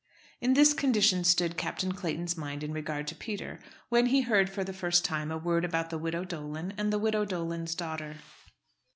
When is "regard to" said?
2.73-3.13